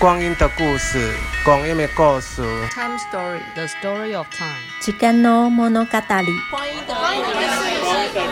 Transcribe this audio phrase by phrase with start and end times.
[0.00, 1.12] 光阴的故事，
[1.44, 2.40] 光阴的故事。
[2.70, 4.56] Time story, the story of time。
[4.80, 6.40] 时间の物语。
[6.50, 6.94] 光阴的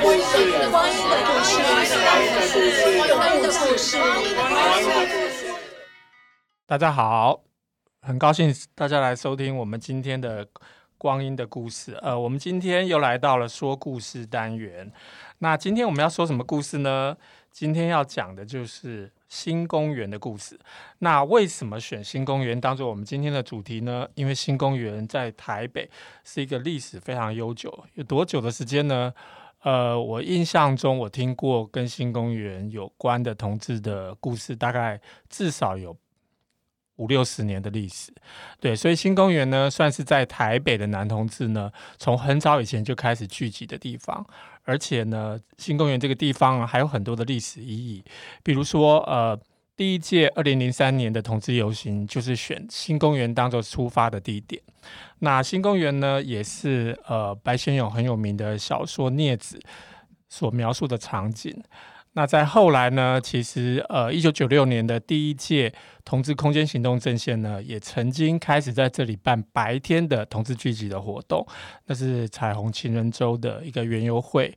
[0.00, 1.60] 故事，光阴的故事，
[2.00, 5.52] 光阴的故事，光阴的故事。
[6.66, 7.42] 大家好，
[8.00, 10.48] 很高兴大家来收听我们今天的
[10.96, 11.98] 光阴的故事。
[12.00, 14.90] 呃，我们今天又来到了说故事单元。
[15.40, 17.14] 那今天我们要说什么故事呢？
[17.52, 20.58] 今天要讲的就是新公园的故事。
[20.98, 24.08] 那为什么选新公园当做我们今天的主题呢？
[24.14, 25.88] 因为新公园在台北
[26.24, 29.12] 是一个历史非常悠久，有多久的时间呢？
[29.62, 35.96] 呃，我印象中我听过跟新公园有关的同志的故事，大概至少有
[36.94, 38.12] 五六十年的历史。
[38.60, 44.24] 对，所以新公园呢，算是在台北的男同志呢，从很早以前就开始聚集的地方。
[44.68, 48.04] 而且呢，新公园这个地方啊，还有很多的历史意义。
[48.42, 49.34] 比如说，呃，
[49.74, 54.60] 第一届二零零三年的同志游行就是选新公园当做出发的地点。
[55.20, 59.56] 那新公园呢，也是呃白先勇很有名的小说《镊子》
[60.28, 61.58] 所描述的场景。
[62.18, 65.72] 那在后来呢，其实呃，一九九六年的第一届
[66.04, 71.46] 同志空间行动阵线呢，也曾经开始在这里办白天的同志聚集的活动，
[71.86, 74.52] 那是彩虹情人周的一个园游会。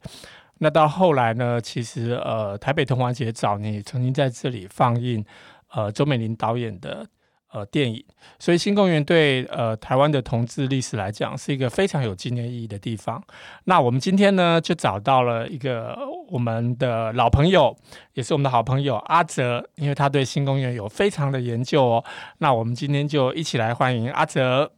[0.57, 5.23] 那到后来呢，其实呃，台北同华节早年也曾经在这里放映
[5.69, 7.07] 呃周美玲导演的。
[7.53, 8.01] 呃，电影，
[8.39, 13.21] 所以新公园对呃台湾的同志历史来讲是一个非常有纪念意义的地方。
[13.65, 15.97] 那我们今天呢，就找到了一个
[16.29, 17.75] 我们的老朋友，
[18.13, 22.05] 也是我们的好朋友阿哲，因为他对新公园有非常的研究哦。
[22.37, 24.71] 那我们今天就一起来欢迎阿哲。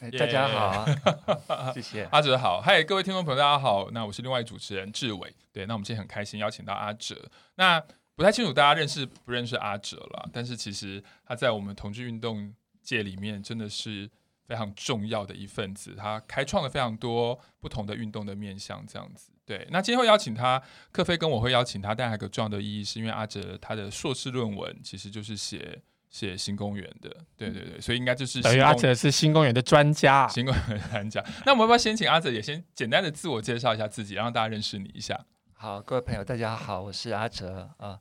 [0.00, 0.18] Yeah.
[0.18, 0.86] 大家好，
[1.74, 7.82] 谢谢阿哲好，嗨，各位听众朋友大家好，那我是另外主持人志伟，对，那我们今天很开心邀请到阿哲，那。
[8.20, 14.10] 不太清楚大家认识不认识阿哲了，但是其实他在我们同志运动界里面真的是
[14.46, 19.32] 非常重要的一份子，他开创了非常多不同的运动的面向，这样子。
[19.46, 20.62] 对，那今天会邀请他，
[20.92, 25.80] 克菲跟我会邀请他，但还有个重要的意义，是因为阿哲他的硕士论文其实就是写
[26.10, 27.08] 写新公园的，
[27.38, 31.24] 对对对，所以应该就是等于阿哲是新公园的专家，新公园的专家。
[31.46, 35.24] 那我们要不要先请阿哲也先简单的自我介绍一下自己，让大家认识你一下？
[35.54, 37.98] 好，各位朋友，大家好，我是阿哲啊。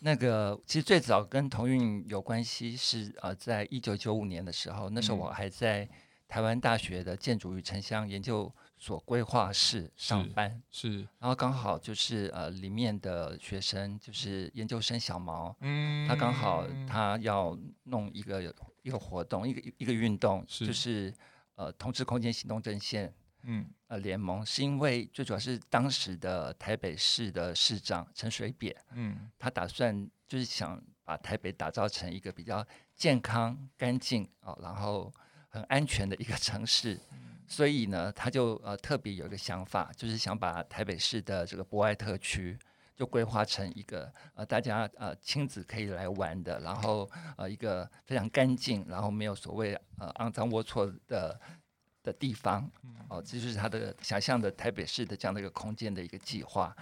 [0.00, 5.88] 那个其实最早跟同运有关系是呃，在一九九五年的时候，那时候我还在
[6.26, 10.98] 台湾大学的建筑与城乡研究所规划室上班，是，是。
[11.18, 16.66] 然后刚好就是呃里面的学生就是研究生小毛，嗯，他刚好。
[16.86, 18.42] 他要弄一个
[18.82, 20.66] 一个活动，一个一个运动，是。
[20.66, 21.12] 就是
[21.56, 23.12] 呃同志空间行动阵线。
[23.42, 35.12] 嗯，呃，联盟是因为最主要是当时的台北市的市长陈水扁，嗯，他打算就是想把台北打造成一个比较健康、干净啊，然后
[35.48, 42.58] 很安全的一个城市，嗯， 所以呢，他就呃特别有一个想法，就是想把台北市的这个博爱特区
[42.94, 51.40] 就规划成一个呃大家呃亲子可以来玩的，然后呃一个非常干净，然后没有所谓呃肮脏龌龊的。
[52.02, 52.70] 的地方，
[53.08, 56.74] 哦，这就是他的想象的台北市的这样的一个空间的一个计划。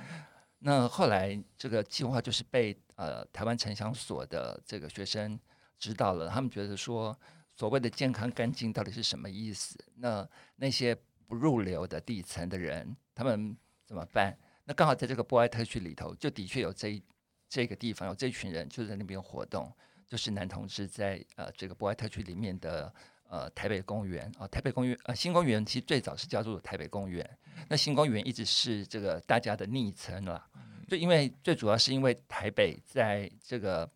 [0.61, 5.39] 那后来这个计划就是被呃台湾城乡所的这个学生
[5.79, 7.17] 知道了，他们觉得说
[7.57, 9.77] 所谓的健康干净到底是什么意思？
[9.97, 10.97] 那那些
[11.27, 14.37] 不入流的底层的人，他们怎么办？
[14.65, 17.03] 那刚好在这个博爱特区里头，就的确有这一
[17.49, 19.73] 这个地方有这群人就在那边活动，
[20.07, 22.95] 就是男同志在呃这个博爱特区里面的。
[23.29, 27.29] 呃，台北公园啊，台北公园呃，新公园其实最早是叫做台北公园。
[27.69, 30.49] 那新公园一直是这个大家的昵称啦，
[30.89, 33.91] 就因为最主要是因为台北在这个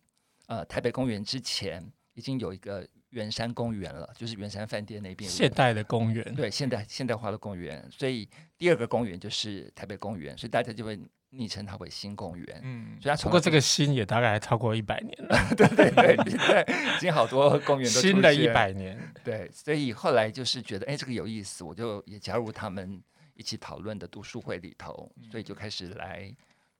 [0.45, 1.83] 呃台北公园之前
[2.13, 10.99] 已经有一个圆山公园了，就是圆山饭店那边现代的公园，对，现代现代化的公园，所以第二个公园就是台北公园，所以大家就会。
[11.35, 23.01] 昵称它为新公园，嗯，所以它不过这个新也大概超过一百年了， 对对对对，已经好多公园都新的一百年，对，所以后来就是觉得哎这个有意思，我就也加入他们
[23.33, 26.31] 一起讨论的读书会里头，所以就开始来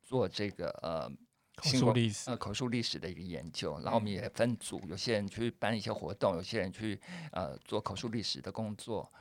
[0.04, 1.10] 做这个呃
[1.56, 7.00] 口述历史呃口述历史的一个研究，然后我们也分组，有些人去办一些活动，有些人去
[7.32, 9.12] 呃做口述历史的工作。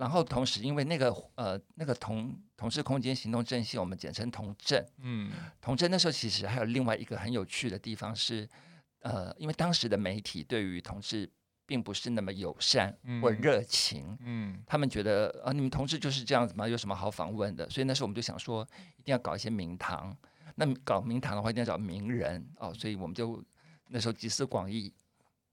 [0.00, 4.82] 然后同时，因为那个呃那个同同志空间行动阵线，我们简称同阵。
[5.02, 5.30] 嗯，
[5.60, 8.48] 同阵那时候其实还有另外一个很有趣的地方是，
[9.00, 11.30] 呃，因为当时的媒体对于同志
[11.66, 14.16] 并不是那么友善或热情。
[14.24, 16.66] 嗯，他们觉得啊、呃，你们同志就是这样子吗？
[16.66, 17.68] 有什么好访问的？
[17.68, 20.16] 所以那时候我们就想说，一定要搞一些名堂。
[20.54, 22.72] 那搞名堂的话，一定要找名人哦。
[22.72, 23.44] 所以我们就
[23.88, 24.90] 那时候集思广益。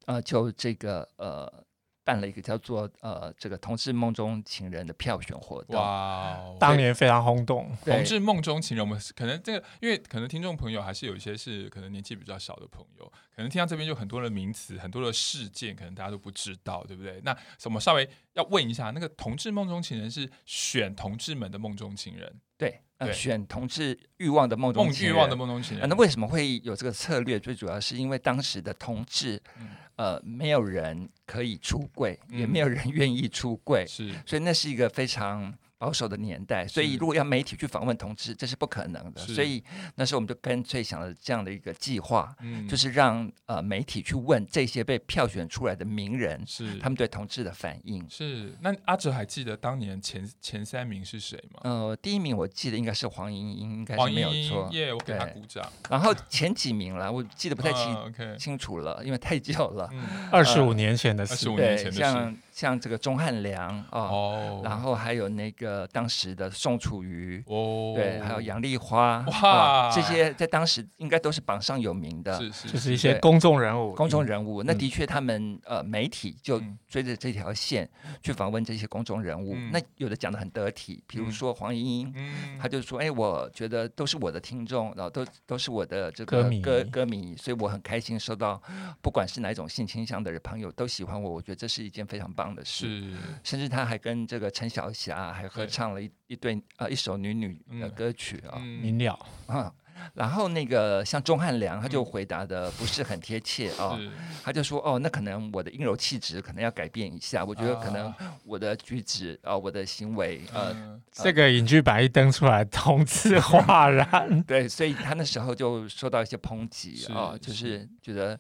[0.05, 1.66] 呃，就这个呃。
[2.07, 7.69] 办了一个叫做呃这个同志梦中情人的票选活动，哇，当年非常轰动。
[7.83, 13.05] 同志梦中情人，我们可能这个，因为可能听众朋友还是有一些是可能年纪比较小的朋友，
[13.35, 17.19] 可能听到这边就很多的名词，很多的事件，可能大家都不知道，对不对？
[17.25, 25.87] 那我们稍微要问一下，那个同志梦中情人是选同志们的梦中情人，对，呃、选同志欲望的梦中情人，欲望的梦中情人、呃。
[25.87, 27.37] 那为什么会有这个策略？
[27.37, 29.41] 最主要是因为当时的同志。
[29.59, 29.67] 嗯
[29.97, 39.21] 呃，没有人可以出柜，嗯、也没有人愿意出柜，是，所以那是一个非常保守的年代，所以如果要媒体去访问同志，这是不可能的。
[39.21, 39.63] 所以
[39.95, 48.03] 那时候我们就干脆想了这样的一个计划，嗯、就是让呃媒体去问这些被票选出来的名人，是他们对同志的反应。
[48.09, 51.61] 是，那阿哲还记得当年前前三名是谁吗？
[51.63, 54.69] 呃，第一名我记得应该是黄莺莺，应该是没有错。
[54.71, 55.63] 耶，我给他鼓掌。
[55.89, 58.35] 然后前几名了，我记得不太清、uh, okay.
[58.37, 59.89] 清楚了，因为太久了，
[60.31, 61.99] 二十五年前的事，二十五年前的事。
[61.99, 74.63] 像像这个钟汉良哦，哦，然后还有那个当时的宋楚瑜哦，对，还有杨丽花哇，这些在当时应该都是榜上有名的，是是，就是一些公众人物，公众人物。
[74.63, 77.87] 那的确，他们呃媒体就追着这条线
[78.21, 79.55] 去访问这些公众人物。
[79.71, 82.13] 那有的讲的很得体，比如说黄莺莺，
[82.59, 88.59] 他就说：“哎，我觉得都是我的听众，然后都都是我的这个歌歌迷，所以我很开心收到，
[89.01, 99.73] 不管是哪一种性倾向的人朋友都喜欢我，我觉得这是一件非常棒。”的事，甚至他还跟这个陈小霞还合唱了一一对呃一首女女的歌曲啊，明了啊。
[100.13, 103.97] 然后那个像钟汉良，他就回答的不是很贴切啊，
[104.43, 108.13] 他就说哦，那可能我的阴柔气质可能要改变一下，我觉得可能
[108.45, 118.39] 我的举止啊，我的行为呃，这个影剧版一登出来，同质化然， 对，所以他那时候就受到一些抨击啊，就是觉得。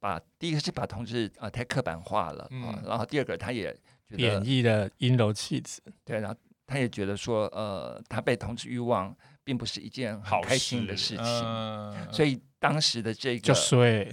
[0.00, 3.74] 把第一个是把同志啊、呃、太刻板化了啊，嗯、然后第二个他也
[4.08, 9.14] 贬义的阴柔气质，对，然后他也觉得说呃他被同志欲望
[9.44, 14.08] 并不是一件很开心的事情，呃、所以当时的这个就衰，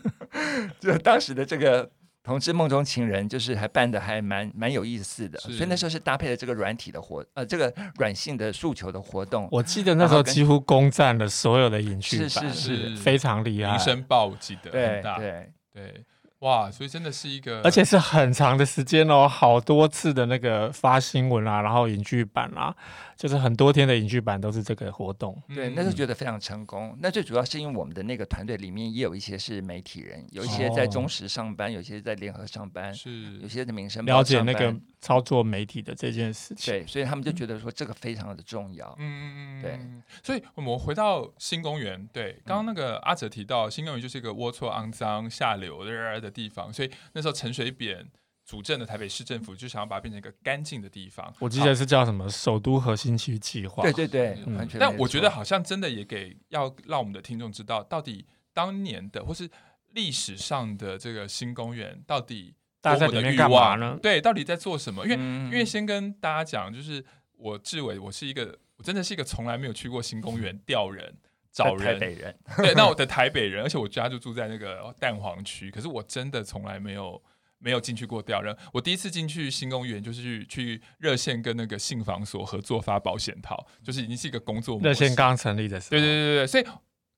[0.80, 1.90] 就当时的这个。
[2.24, 9.48] 同志梦中情人就是还办的还蛮蛮有意思的，所以那时候是搭配了这个软体的活，呃，这个软性的诉求的活动。
[9.50, 13.70] 我记得那时候几乎攻占了所有的影剧版，是是是，非常厉害。
[13.72, 16.04] 《民生报》我记得对对对。
[16.42, 22.74] 哇，所以真的是一个，而且是很长的时间哦，好多次的那个发新闻啊，然后影剧版啊，
[23.16, 25.40] 就是很多天的影剧版都是这个活动。
[25.54, 26.98] 对，那就觉得非常成功。
[27.00, 36.74] 那最主要是因为我们的那个团队里面也有一些是媒体人，有一些在中时上班，有些在联合上班，是有些在民生报了解那个操作媒体的这件事情。
[36.74, 38.92] 对，所以他们就觉得说这个非常的重要。
[38.98, 39.78] 嗯嗯对。
[40.24, 48.04] 所以我们回到新公园，对，刚刚那个阿哲提到，新公园就是一个龌龊、肮脏、下流的地方，所以那时候陈水扁
[48.44, 51.32] 主政的台北市政府就想要把它变成一个干净的地方。
[51.38, 53.84] 我记得是叫什么“首都核心区计划”。
[53.84, 59.48] 对对对，嗯、但我觉得好像真的也给要让我们的听众知道，到底当年的或是
[59.92, 63.96] 历史上的这个新公园到底大家在里面干嘛呢？
[64.02, 65.04] 对，到底在做什么？
[65.04, 67.04] 因为、嗯、因为先跟大家讲，就是
[67.36, 71.14] 我志伟，我是一个我真的是一个从来没有去过新公园调人。
[71.52, 77.22] 找人，台北人 对，那我的台北人，而且我家就住在那个蛋黄区，可是我真的从来没有
[77.58, 78.56] 没有进去过调人。
[78.72, 84.78] 我第一次进去新公园，就是去去热线跟那个信访所合作发保险套，就是已经是一个工作。
[84.80, 86.66] 热线刚成立的时候，对对对对，所以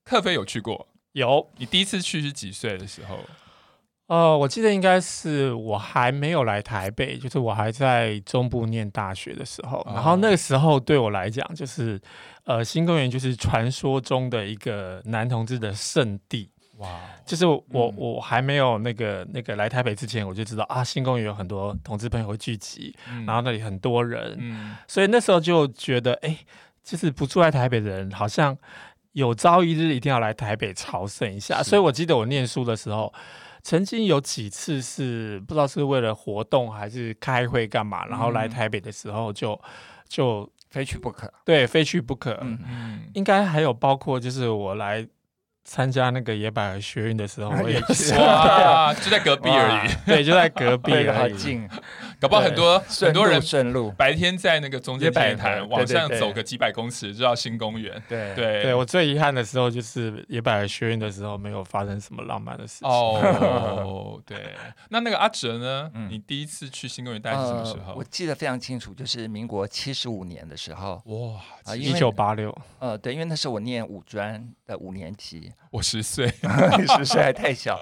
[0.03, 1.49] 克飞有去过，有。
[1.57, 3.19] 你第一次去是几岁的时候？
[4.07, 11.99] 呃，我记得应该是我还没有来台北，就是我还在中部念大学的时候，哦、然后那个时候对我来讲，就是
[12.43, 16.51] 呃，新公园就是传说中的一个男同志的圣地。
[16.77, 16.87] 哇，
[17.25, 26.37] 就是我、嗯、我还没有那个那个来台北之前，我就知道啊，新公园有很多同志朋友会聚集，嗯、然后那里很多人，嗯、所以那时候就觉得，哎，
[26.83, 28.55] 就是不住在台北的人，好像
[29.13, 31.63] 有朝一日一定要来台北朝圣一下。
[31.63, 33.11] 所以我记得我念书的时候。
[33.65, 39.59] 曾经有几次是不知道是为了活动还是开会干嘛，然后来台北的时候就
[40.07, 42.37] 就非去不可，对，非去不可。
[42.43, 45.03] 嗯嗯，应该还有包括就是我来
[45.63, 51.67] 参加那个野百合学运的时候，我也是 哇，就在隔壁而已，对，就在隔壁 而已，好近。
[52.25, 58.01] 搞不好很多很多人顺路，白天在那个中间摆摊，晚上走个几百公尺就到新公园。
[58.09, 62.89] 对对对，我最遗憾的时候就是野百合学院的时候没有发生什么浪漫的事情。
[62.89, 64.37] 哦， 对。
[64.89, 65.91] 那那个阿哲呢？
[66.09, 67.93] 你第一次去新公园大概是什么时候？
[67.93, 71.01] 我记得非常清楚，就是民国七十五年的时候。
[71.05, 72.55] 哇，一九八六。
[72.79, 76.25] 呃，对，因为那时候我念五专的五年级，我十岁，
[76.79, 77.79] 你十岁还太小。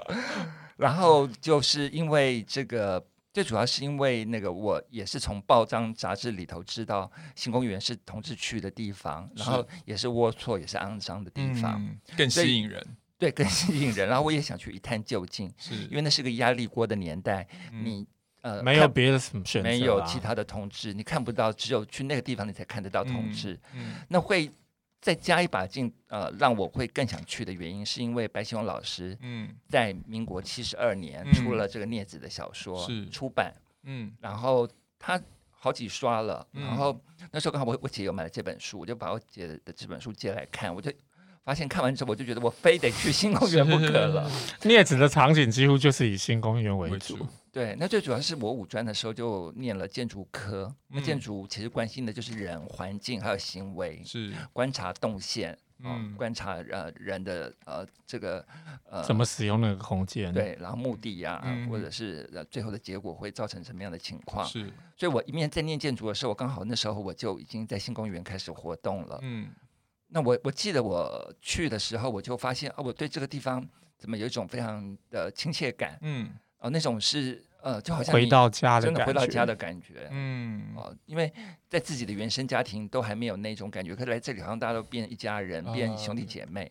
[0.76, 3.00] 然后就是因为这个，
[3.34, 12.96] 最主要是因为那个，我也是从报章杂志里头知道新公园是同志去的地方，然后也是龌龊，也是肮脏的地方，嗯、更吸引人。
[13.18, 14.08] 对，更吸引人。
[14.08, 18.06] 然后我也想去一探究竟，是因为那是个压力锅的年代，嗯、你
[18.42, 23.54] 呃没有别的什么选择，没有其他的同志，你看不到，只有去那个地方你才看得到同志。
[23.72, 24.48] 嗯嗯、那会
[25.04, 29.54] 再加一把劲，呃，让我会更想去的原因，是因为白先勇老师嗯。
[29.68, 33.06] 在民国七十二年出了这个《孽子》的小说，是。
[33.10, 34.66] 出版，嗯，然后
[34.98, 35.20] 他
[35.50, 36.98] 好几刷了，嗯、然后
[37.30, 40.90] 那时候刚好我我姐有买了这本书，我就把我姐的这本书借来看，我就。
[41.44, 44.30] 发现看完之后，我就觉得我非得去新公园不可了。
[44.60, 47.18] 镊 子的场景几乎就是以新公园为主。
[47.52, 58.44] 对，那最主要是我五专的时候就念了建筑科，那建筑其实关心的就是人、环境还有行为，是观察动线，嗯，观察呃人的呃这个
[58.90, 64.44] 呃怎么使用那个空间，对，然后目的呀，或者是呃最后的结果会造成什么样的情况。
[64.48, 64.64] 是，
[64.96, 69.46] 所以我一面在念建筑的时候，我刚好那时候我就已经在新公园开始活动了，嗯。
[70.14, 73.66] 那我我记得我去的时候，我就发现啊，我对这个地方
[73.98, 81.32] 怎么有一种非常的亲切感，嗯，哦，那种是呃，就好像回到家的真的回到家的感觉，嗯，哦，因为
[81.68, 86.70] 在自己的原生家庭都还没有那种感觉，可是来这里好像大家都变一家人，变兄弟姐妹。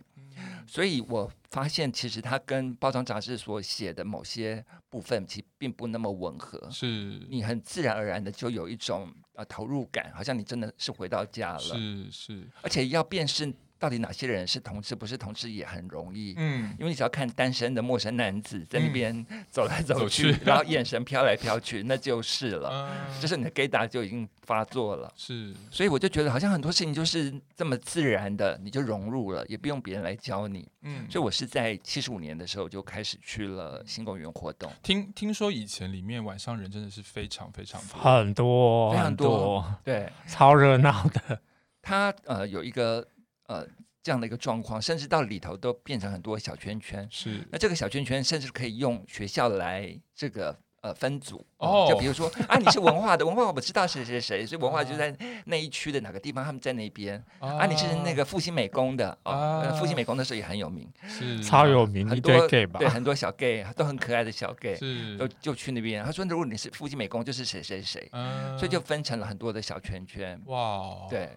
[0.68, 6.70] 所以我发现，其实它跟包装杂志所写的某些部分，其实并不那么吻合。
[6.72, 6.86] 是
[7.30, 11.60] 你很自然而然的就有一种呃投入感，好像你真的是回到家了。
[11.60, 13.54] 是是，而且要辨识
[13.84, 16.34] 到底哪些人是同志，不是同志也很容易。
[16.38, 19.14] 嗯，因为你只要看单身的陌生男子在那边
[19.52, 22.70] 走来走去，嗯、走去然后眼神飘来飘去， 那就是了。
[22.72, 25.12] 嗯、就是你的 gaydar 就已经发作了。
[25.18, 30.66] 是，所以我就觉得好像很多事情就是这么自然的，你就融入了，也不用别人来教你。
[30.84, 34.72] 嗯，所以我是在七十五年的时候就开始去了新公园活动。
[34.82, 41.42] 听听说以前里面晚上人真的是非常非常多，很多非常多，多对，超热闹的。
[41.82, 43.06] 他呃有一个。
[43.48, 43.68] 呃，
[44.02, 47.08] 这样的一个状况，甚至到里头都变成很多小圈圈。
[47.12, 51.46] 是，那这个小圈圈甚至可以用学校来这个呃分组。
[51.58, 57.24] 哦，就比如说啊，你是文化的，文化我知道谁谁谁，所以文化就在那一区的哪个地方，他们在那边。
[57.40, 62.80] 啊，你是那个复兴美工的啊，复兴美工的时候也很有名，是超有名，很多 gay 吧？
[62.80, 66.04] 对，很多小 gay 都很可爱的小 gay，是，都就去那边。
[66.04, 68.10] 他说，如果你是复兴美工，就是谁谁谁，
[68.58, 70.42] 所以就分成了很多的小圈圈。
[70.48, 71.30] 哇，对。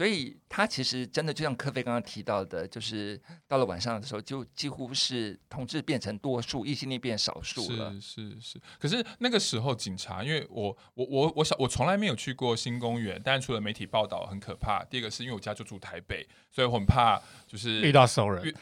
[0.00, 7.92] 所以他其实真的就像柯菲刚刚提到的，就是到了晚上的时候，就几乎是同志变成多数，异性恋变少数了。
[8.00, 8.60] 是是是。
[8.78, 18.54] 可是那个时候警察，因为我我我我小我从来没有去过新公园，但是除了媒体报道很可怕，第一个是因为我家就住台北，所以我很怕就是遇到熟人。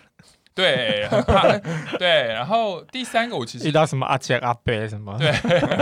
[0.59, 1.57] 对，很怕。
[1.99, 5.17] 对，然后第三个我其实 遇到什么阿杰阿伯什么。
[5.17, 5.31] 对。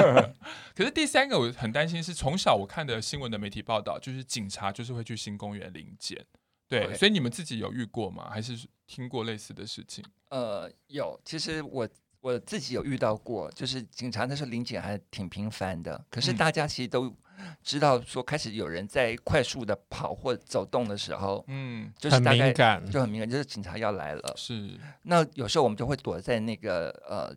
[0.77, 6.23] 可是第三个我很担心是从小我看的新闻的媒体报道，就是警察就是会去新公园临检。
[6.69, 8.29] 对，对所以你们自己有遇过吗？
[8.31, 8.55] 还是
[8.87, 10.05] 听过类似的事情？
[10.29, 11.19] 呃，有。
[11.25, 11.89] 其实我
[12.21, 16.05] 我自己有遇到过，就是警察那时候临检还挺频繁的。
[16.11, 17.17] 可是大家其实都。
[17.63, 24.35] 知道说开始有人在快速的跑或走动的时候，嗯，就是大概很敏感，就很敏感，就是警察要来了。
[24.37, 27.35] 是，那有时候我们就会躲在那个呃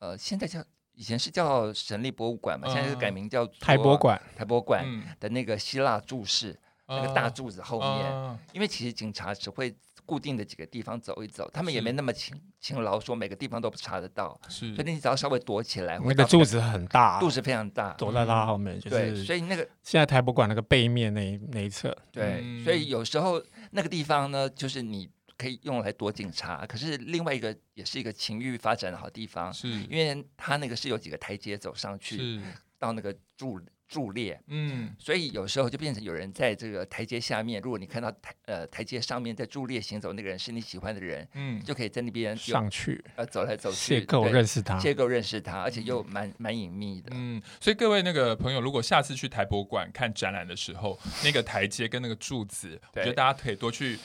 [0.00, 0.62] 呃，现在叫
[0.94, 4.84] 以前是叫省立博物馆嘛，嗯、现在是改名叫台博馆，台博馆
[5.18, 6.50] 的那个希腊柱式、
[6.86, 9.74] 嗯、那个大柱子后面，嗯、因为其实警察只会。
[10.06, 14.38] 固定的几个地方走一走，他们也没那么勤勤劳，说每个地方都查得到。
[14.48, 18.90] 是，所以你只要稍微躲起来，那个柱子很大，柱子非常大，躲在它后面就是。
[18.90, 32.40] 对，所以那个现在台博馆那个背面那一那一侧，对，所以有时候那个地方呢，就是你可以用来躲警察，可是另外一个也是一个情欲发展的好地方，是因为它那个是有几个台阶走上去，
[32.78, 33.60] 到那个柱。
[33.94, 37.62] 柱列，嗯，所以有时候就变成有人在这个台阶下面。
[37.62, 47.40] 如果你看到台呃台阶上面在柱列行走那个人是你喜欢的人，嗯，就可以在那边上去，呃，走来走去，邂逅认识他，邂逅认识他，而且又蛮蛮隐秘的，嗯。
[47.60, 53.96] 所以各位那个朋友，如果下次去台博馆看展览的时候，那个台阶跟那个柱子，我觉得大家可以多去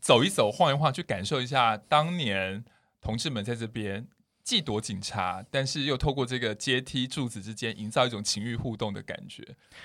[0.00, 2.64] 走一走、晃一晃，去感受一下当年
[3.02, 4.06] 同志们在这边。
[4.44, 9.42] 既躲警察，但是又透过这个阶梯柱子之间营造一种情欲互动的感觉。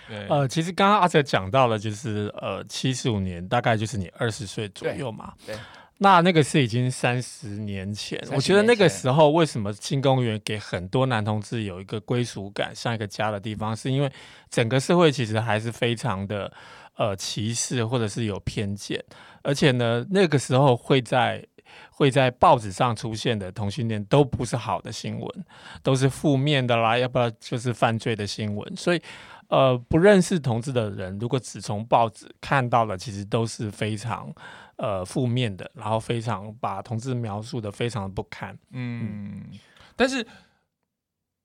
[0.08, 5.34] 对，呃，其实刚刚阿哲讲到了，就是呃，七十五年大概就是你二十岁左右嘛。
[5.46, 5.56] 对。
[5.56, 5.62] 对，
[6.00, 14.12] 那那个是已经三十年前，我觉得那个时候为什么新公园给很多男同志有一个归属感，像一个家的地方，是因为
[14.50, 16.51] 整个社会其实还是非常的
[16.96, 19.01] 呃歧视或者是有偏见，
[19.42, 21.46] 而且呢，那个时候会在。
[21.92, 25.46] 会在报纸上出现的同性恋都不是好的新闻，
[25.84, 28.76] 都是负面的啦，要不然就是犯罪的新闻。
[28.76, 29.02] 所以，
[29.48, 34.34] 呃，不认识同志的人，如果只从报纸看到的，其实都是非常
[34.78, 38.58] 呃负面的，然后非常把同志描述的非常的不堪。
[38.72, 39.60] 嗯，嗯，
[39.96, 40.26] 但是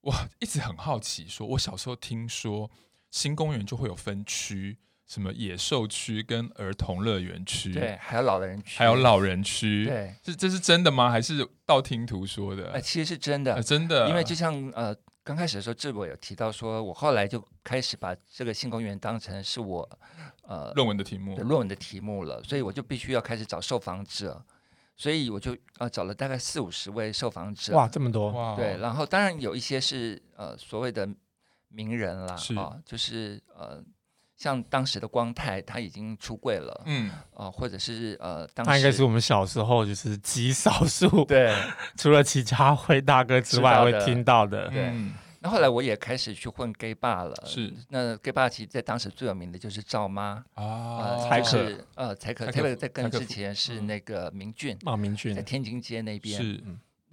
[0.00, 2.70] 我一直很好奇说，说我小时候听说
[3.10, 4.78] 新公园就会有分区。
[5.14, 7.72] 什么野兽区跟儿童乐园区？
[7.72, 9.84] 对，还有老人区，还有老人区。
[9.84, 11.08] 对，这这是真的吗？
[11.08, 12.72] 还是道听途说的？
[12.72, 14.08] 呃，其实是真的，呃、真的。
[14.08, 14.92] 因为就像呃
[15.22, 19.88] 刚开始的时候，志博有提到说，我后来就开始把这个新公园当成是我
[20.42, 24.44] 呃论文的题目，论文的题目了，所以我就必须要开始找受访者，
[24.96, 27.72] 所以我就呃找了大概四五十位受访者。
[27.72, 28.32] 哇，这么多！
[28.32, 31.08] 哇，对，然后当然有一些是呃所谓的
[31.68, 33.80] 名人啦，是啊，就是呃。
[34.44, 41.50] 像当时的光太，他已经出柜了，嗯，啊、呃，或者是呃，当时他应该是我们小时候就是极少数，对，
[41.96, 44.82] 除了齐家辉大哥之外会听到的，对。
[45.40, 47.72] 那、嗯、后来我也开始去混 gay bar 了，是。
[47.88, 56.62] 那 gay bar 其实在当时最有名的就是赵妈啊，才可，呃，才可，特别在更之前是那个明俊啊，明俊在天津街那边是。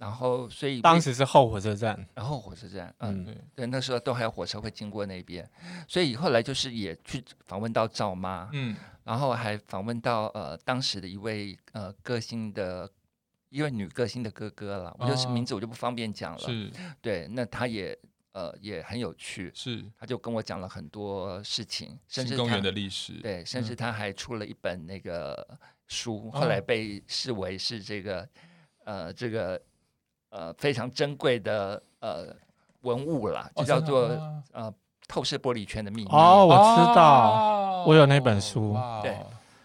[0.02, 5.48] 嗯然后，所以当时是后火车站，然后火车站，嗯，对，对，那时候都还有火车会经过那边，
[5.86, 12.90] 所以后来就是也去访问到赵妈，嗯，然后还访问到呃当时的一位呃歌星的
[13.48, 16.68] 一位女歌星的哥哥了，我就是名字我就不方便讲了，是，
[17.00, 17.96] 对，那他也
[18.32, 25.56] 呃也很有趣，是，他就跟我讲了很多事情，甚至公园的历史，对，甚至他还出了一本那个
[25.86, 28.28] 书，后来被视为是这个
[28.84, 29.62] 呃这个。
[30.32, 32.34] 呃，非常珍贵的呃
[32.80, 34.74] 文物啦，就叫做、哦、呃
[35.06, 36.10] 透视玻璃圈的秘密。
[36.10, 38.72] 哦，我知道，哦、我有那本书。
[39.02, 39.14] 对，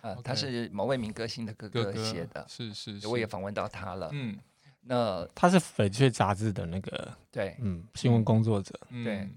[0.02, 4.10] 呃，okay, 他是某位民歌星的哥哥写的，是是，是，我也访问到他了。
[4.12, 4.38] 嗯，
[4.82, 8.78] 那他是翡翠杂志的那个，对，嗯，新闻工作者。
[8.90, 9.30] 嗯、对，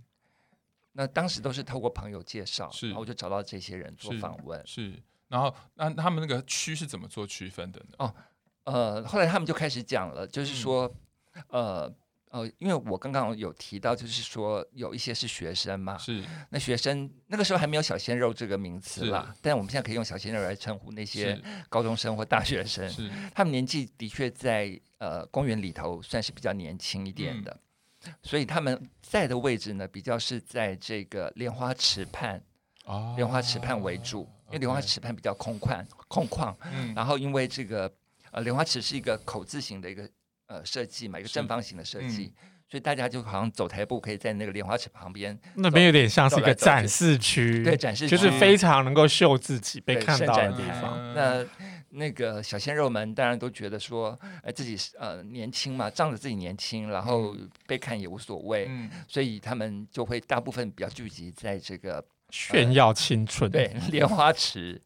[0.95, 4.61] 那当时都是透过朋友介绍，是，然后我就找到这些人做访问。
[4.67, 7.95] 是，是，然后那他们那个区是怎么做区分的呢？
[7.99, 8.15] 哦，
[8.65, 10.93] 呃，后来他们就开始讲了，就是说。
[11.35, 11.95] 嗯呃
[12.31, 16.25] 呃，因为我刚刚有提到，就是说有一些是学生嘛，是。
[16.49, 21.37] 那学生那个时候还没有小鲜肉这个名词啦，但我们现在可以用小鲜肉来称呼那些
[21.69, 23.11] 高中生或大学生，是。
[23.35, 27.61] 他们年纪的确在呃公园里头算是比较年轻一点的，
[28.05, 32.41] 嗯、所以他们在的位置呢，比较是在这个莲花池畔，
[32.85, 37.93] 哦，莲花池畔为主，因为莲花池畔比较空旷空旷，嗯，然后因为这个
[38.31, 40.09] 呃莲花池是一个口字形的一个。
[40.51, 45.39] 呃，设计嘛，一个正方形的设计，嗯，所以大家就好像走台步，可以在那个莲花池旁边。
[45.55, 51.15] 那边有点像是一个展示区，对，展示区就是非常能够秀自己被看到的地方。
[51.15, 51.47] 那
[51.91, 57.37] 那个小鲜肉们当然都觉得说，哎，自己呃年轻嘛，仗着自己年轻，然后
[57.69, 63.49] 被看也无所谓，嗯，所以他们就会大部分比较聚集在这个，呃，炫耀青春。
[63.49, 64.83] 对，莲花池。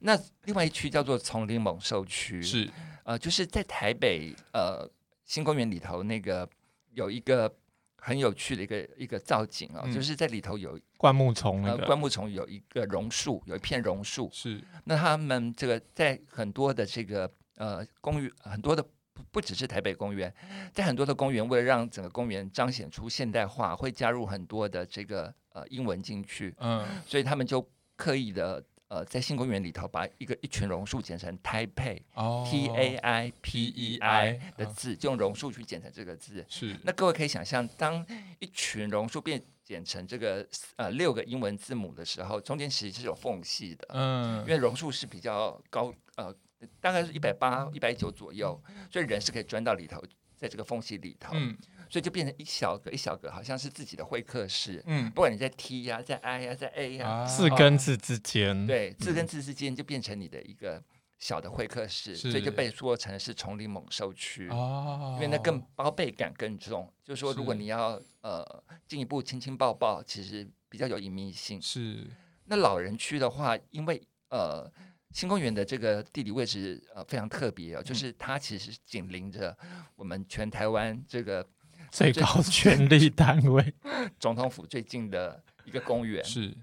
[0.00, 2.70] 那另外一区叫做丛林猛兽区，是
[3.04, 4.90] 呃，就是在台北呃。
[5.32, 6.46] 新公园里头那个
[6.92, 7.50] 有一个
[7.96, 14.28] 很有趣的一个一个造景啊、哦嗯，就是在里头有灌木丛那个，灌木丛有一个榕树，有一片榕树。
[14.30, 20.30] 是，那他们这个在很多的这个呃公园，很多的不不只是台北公园，
[20.70, 26.54] 在很多的公园，为了让整个公园彰显出现代化，会加入很多的这个呃英文进去。
[26.58, 27.66] 嗯，所以他们就
[27.96, 28.62] 刻意的。
[28.92, 36.44] 呃，在新公园里头，把一个一群榕树剪成 Taipei，T A I P E I 的字，就用榕树去剪成这个字。
[36.46, 36.76] 是。
[36.82, 38.06] 那各位可以想象，当
[38.38, 43.86] 一群榕树变剪成这个呃六个英文字母的时候，中间其实是有缝隙的。
[43.94, 44.40] 嗯。
[44.40, 46.30] 因为榕树是比较高，呃，
[46.78, 50.04] 大概是一百八、一百九左右，所以人是可以钻到里头，
[50.36, 51.32] 在这个缝隙里头。
[51.32, 51.56] 嗯。
[51.92, 54.82] 所以就变成一小格一小格，好像是自己的会客室。
[54.86, 60.82] 嗯，不管你在 T 呀、啊，在 I 呀、啊，在 A 呀、啊，字跟字之间，对，字跟字之间就变成你的一个
[61.18, 64.48] 小的会客室，所以就被说成是丛林猛兽区。
[64.48, 68.42] 哦，因为那更包被感更重，就是说如果你要呃
[68.88, 71.60] 进一步亲亲抱抱，其实比较有隐秘性。
[71.60, 72.06] 是。
[72.46, 74.66] 那老人区的话，因为呃
[75.10, 79.54] 新公园的这个地理位置呃非常特别哦，就是它其实紧邻着
[79.94, 81.46] 我们全台湾这个。
[81.92, 83.74] 最高权力单位，
[84.18, 86.24] 总统府最近的一个公园。
[86.24, 86.56] 是，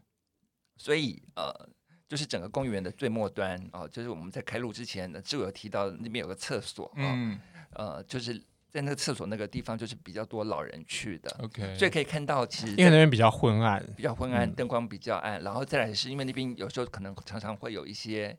[0.76, 1.70] 所以呃，
[2.08, 7.40] 就是整个公园的最末端哦、呃，就是我们在开路之前呢，就有提到那边有个厕所，嗯，
[7.74, 18.36] 呃，就是在那个厕所那个地方，就是比较多老人去的，OK，所以可以看到，其实因为那边比较昏暗，比较昏暗，灯光比较暗，然后再来是因为那边有时候可能常常会有一些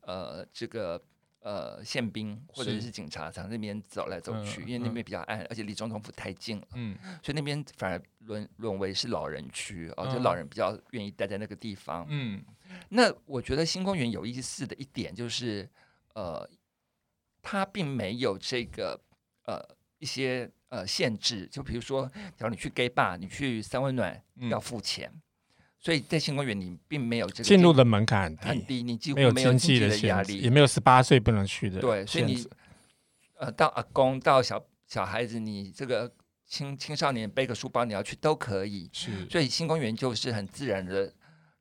[0.00, 1.00] 呃这个。
[1.42, 12.42] 呃宪兵或者是警察从那边走来走去，因为那边比较暗，而且离总统府太近了，嗯，所以那边反而沦沦为是老人区哦，就老人比较愿意待在那个地方，嗯。
[12.88, 15.68] 那我觉得新公园有意思的一点就是，
[16.14, 16.48] 呃，
[17.42, 18.98] 它并没有这个
[19.44, 19.60] 呃
[19.98, 25.22] 一些呃限制，就比如说，假如你去 gay bar，你去三温暖要付钱，嗯、
[25.82, 31.80] 所以在新公园你并没有这个进入的门槛很低，你几乎没有经济的压力，也没有十八岁不能去的。
[31.80, 32.46] 对，所以你
[33.38, 36.10] 呃到阿公到小小孩子，你这个
[36.46, 38.88] 青青少年背个书包你要去都可以。
[38.92, 41.12] 是，所以新公园就是很自然的。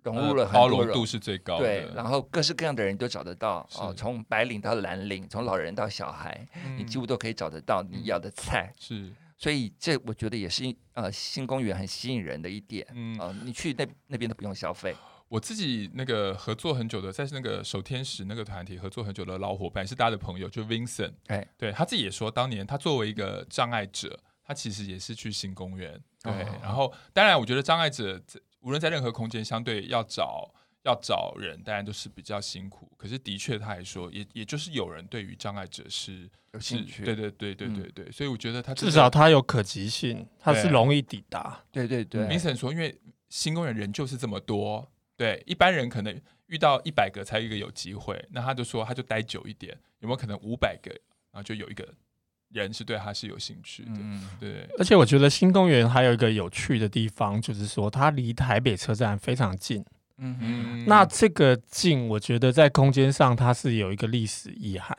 [0.04, 1.64] 融入了很多人，包容度是最高的。
[1.64, 8.74] 对，然后各式各样的人都找得到哦，从白领到蓝领，从老人到小孩，嗯、你几乎都可以找得到你要的菜。
[8.80, 12.86] 是，所以这我觉得也是呃新公园很吸引人的一点。
[12.94, 14.96] 嗯、呃，你去那那边都不用消费。
[15.30, 21.14] 我自己那个合作很久的，在那个守天使那个团体合作很久的老伙伴，是大家的朋友，就 Vincent。
[21.26, 26.00] 哎，对他自己也说，当年他作为一个障碍者，他其实也是去新公园。
[26.22, 28.22] 对，哦、然后当然，我觉得障碍者
[28.60, 32.92] 无论在任何空间，相对要找要找人，当然都是比较辛苦。
[32.98, 37.04] 可是的确，他还说，也也就是有人对于障碍者是有兴趣。
[37.04, 41.64] 对对对对对对，嗯、所以我觉得他至少他有可及性，他是容易抵达。
[41.72, 50.92] 对对对，Vincent 说，因为新公园人就是这么多，对一般人可能遇到一百个才一个有机会，那他就说他就待久一点，有没有可能五百个，
[51.32, 51.88] 然后就有一个。
[52.54, 54.68] 人是对他是有兴趣的，嗯、对。
[54.78, 59.86] 而且我觉得新公园还有一个有趣的地方，就是说它离台北车站非常近。
[60.18, 60.86] 嗯哼。
[60.86, 64.98] 那这个近，我觉得在空间上它是有一个历史遗憾。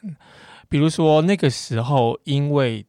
[0.68, 2.86] 比如说那个时候，因为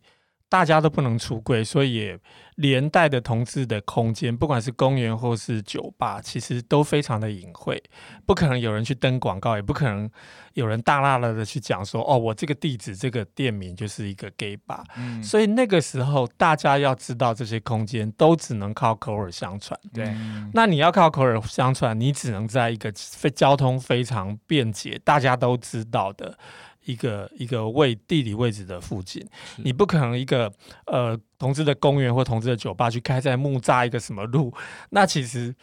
[0.54, 2.20] 大家都不能出柜，所以也
[2.58, 7.82] 连带的同志的空间，不管是公园或是酒吧，其实都非常的隐晦，
[8.24, 10.08] 不可能有人去登广告，也不可能
[10.54, 14.84] 有人大大的去讲说，哦，我这个地址、这个店名就是一个 gay bar。
[14.96, 19.80] 嗯，所以那个时候大家要知道这些空间，都只能靠口耳相传。
[19.92, 20.16] 对，
[20.54, 26.38] 那你要靠口耳相传，你只能在一个非交通非常便捷、大家都知道的。
[26.86, 29.26] 一个一个位地理位置的附近，
[29.58, 30.52] 你不可能一个
[30.86, 34.54] 呃同志的公园或同志的酒吧去开在木栅一个什么路，
[34.90, 35.56] 那其实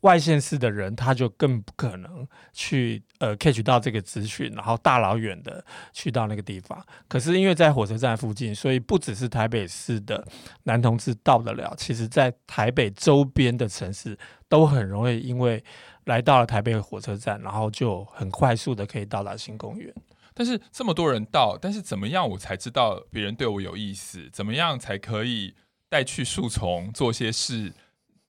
[0.00, 6.82] 外县市的人他就更不可能去呃 catch 到这个资讯，然后大老远的去到那个地方。
[7.06, 10.26] 可是因为在火车站附近，所以不只是台北市的
[10.62, 15.62] 男同志到得了，其实在台北周边的城市都很容易，因为
[16.04, 19.94] 来到了台北火车站，然后就很快速的可以到达新公园。
[20.40, 24.26] 但是这么多人到，但是怎么样我才知道别人对我有意思？
[24.32, 25.54] 怎么样才可以
[25.90, 27.70] 带去树丛做些事？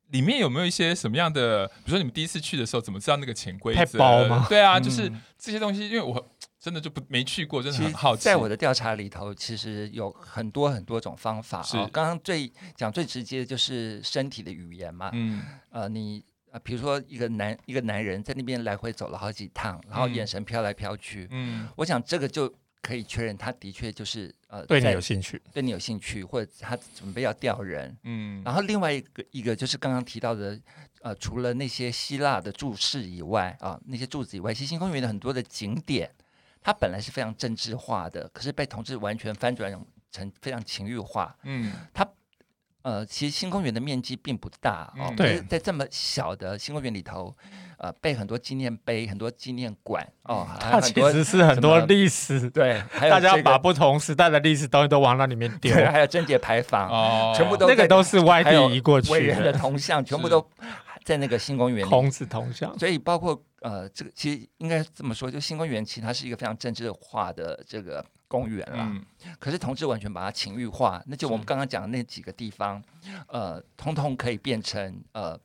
[0.10, 1.65] 里面有没有一些什么样的？
[1.67, 3.97] 比如说你们第一次去的时候，怎么知道那个潜规则？
[3.97, 4.45] 包吗？
[4.50, 8.24] 对啊，就是这些东西，因为我真的就不没去过，真的很好奇。
[8.24, 11.63] 在我的调查里头，其实有很多很多种方法。
[11.63, 15.12] 是，刚刚最讲最直接的就是身体的语言嘛。
[15.13, 16.21] 嗯，呃，你。
[16.51, 30.59] 啊，比如说一个男一个男人在那边来回走了好几趟，然后眼神飘来飘去，嗯，我想这个就可以确认他的确就是呃对你有兴趣，对你有兴趣，或者他准备要钓人，嗯，然后另外一个一个就是刚刚提到的，
[31.01, 36.11] 呃，除了那些希腊的柱式以外啊，那些柱子以外，其实新公园的很多的景点，
[36.61, 39.71] 它本来是非常政治化的，可是被同志完全翻转
[40.11, 42.05] 成非常情欲化，嗯，它。
[42.84, 47.36] 呃，其实新公园的面积并不大哦，对，在这么小的新公园里头，
[47.78, 60.44] 呃，被很多纪念碑、很多纪念馆哦， 它其实是很多历史，对，还 有大家把不同时代的历史东西都往那里面丢，还有贞节牌坊哦，全部都那个都是外地移过去伟人的铜像，全部都
[61.04, 68.04] 在那个新公园里，孔子铜像，所以包括呃，这个其实应该这么说，就新公园其实它是一个非常政治化的这个。
[68.32, 69.06] 公园啦，嗯、
[69.38, 72.82] 可是同志完全把它情欲化，那就我们刚刚讲的那几个地方，
[73.28, 75.38] 呃，通通可以变成呃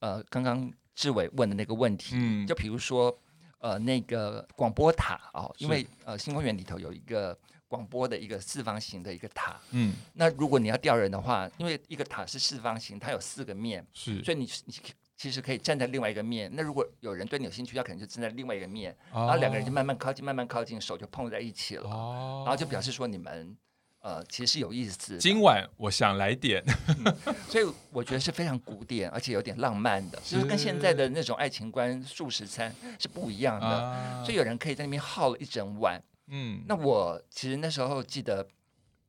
[0.00, 3.16] 呃，刚刚志伟问的那个问题，嗯、就比如说
[3.60, 7.34] 呃那个广播塔哦，因为呃新公园里头有一个
[7.66, 14.74] 广播的一个四方形的一个塔，嗯，那如果你要调人的话，因为一个塔是四方形，它有四个面，是，所以你你。
[15.16, 16.50] 其实可以站在另外一个面。
[16.54, 21.88] 那如果有人对你有兴趣，他可能就站在另外一个面，哦、然后两个人就慢慢靠近，慢慢靠近，手就碰在一起了。
[21.88, 23.56] 哦、然后就表示说你们
[24.00, 25.16] 呃其实是有意思。
[25.18, 26.62] 今晚我想来点、
[27.04, 33.66] 嗯，所以我觉得是非常古典，而且有点浪漫的，是就是跟现在的那种爱情观素食餐是不一样的。
[33.66, 36.02] 啊、所以有人可以在那边耗了一整晚。
[36.28, 38.46] 嗯，那我其实那时候记得。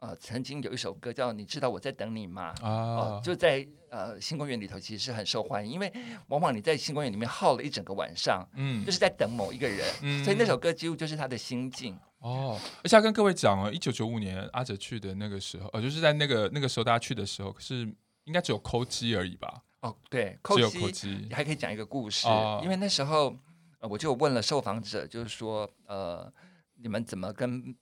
[0.06, 5.92] 呃，曾经有一首歌叫《你知道我在等你吗》啊、呃，就在呃新公园里头，其实是很受欢迎，因为
[6.28, 11.98] 往往你在新公园里面耗了一整个晚上，嗯，就是在等某一个人，嗯，所以那首歌几乎就是他的心境。
[12.20, 17.92] 哦，而且要跟各位讲哦，一九九五年阿哲去的那个时候，呃，就是在那个那个时候大家去的时候，可是
[18.26, 19.64] 应该只有抠机而已吧？
[19.82, 23.36] 哦，对，只有抠机，还可以讲一个故事，哦、因为那时候
[23.80, 26.32] 呃，我就问了受访者，就是说，呃，
[26.76, 27.76] 你们怎么跟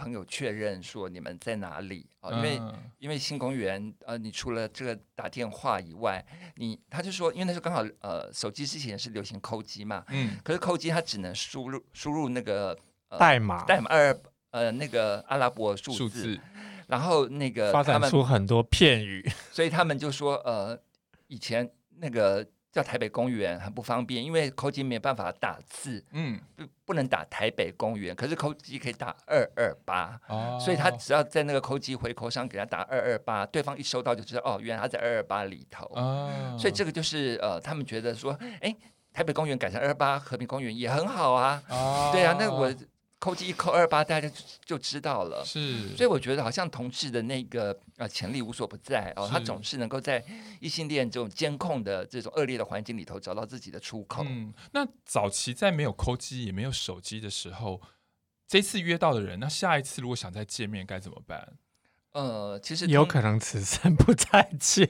[0.00, 2.30] 朋友确认说你们在哪里啊？
[2.36, 6.24] 因为、嗯、因为新公园呃，你除了这个打电话以外，
[6.56, 12.76] 你他就说，因为那时候刚好呃，手机之前是流行扣机嘛，嗯，可是扣机它只能输入输入那个。
[13.18, 14.16] 代码代码二
[14.52, 16.40] 呃那个阿拉伯数字，字
[16.86, 20.80] 然后那个发展出很多片语，所以他们就说呃
[21.26, 30.20] 以前那个叫台北公园很不方便，因为抠机没有办法打字，嗯，不不能打台北公园，可是抠机可以打二二八，
[30.60, 38.74] 所以他只要在那个抠机回扣上给他打二二八，对方一收到就知道哦，原来他在二二八里头，哦，所以这个就是呃他们觉得说，哎，
[39.12, 42.72] 台北公园改成二二八和平公园也很好啊，哦，对啊，那我。
[43.20, 45.44] 抠机一扣二八，大家就就知道了。
[45.44, 50.24] 是，所以我觉得好像同志的那个呃潜力无所不在哦，他总是能够在
[50.58, 54.24] 异性恋这种监控的这种恶劣的环境里头找到自己的出口。
[54.26, 57.82] 嗯，那早期在没有扣机也没有手机的时候，
[58.48, 61.52] 这次约到的人，那下一次如果想再见面该怎么办？
[62.12, 64.88] 呃，其实有可能此生不再见，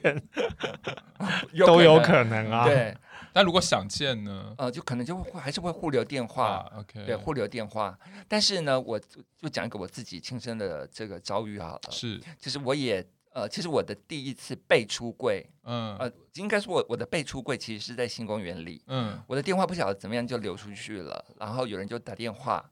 [1.67, 2.65] 都有可能啊。
[2.65, 2.97] 对。
[3.33, 4.53] 那如果想见呢？
[4.57, 7.97] 呃，就可能就会还是会互留电话，啊，OK，对，互留电话。
[8.27, 8.99] 但是呢，我
[9.37, 11.91] 就讲一个我自己亲身的这个遭遇好了。
[11.91, 22.69] 是，其实我也呃，其实我的第一次被出柜，嗯，呃，应该说我我的被出柜其实是在新公园里，嗯，我的电话不晓得怎么样就流出去了，然后有人就打电话，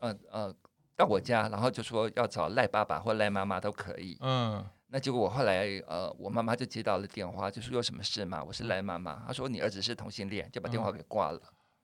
[0.00, 0.54] 呃呃，
[0.96, 4.66] 到我家，然后就说要找赖爸爸或赖妈妈都可以，嗯。
[4.88, 8.42] 那结果我后来呃，我妈妈就接到了电话，就说有什么事嘛？
[8.42, 11.40] 我是赖妈妈，她说你儿子是同性恋，就把电话给挂了。